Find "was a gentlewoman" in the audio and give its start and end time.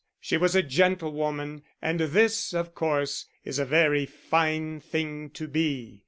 0.35-1.61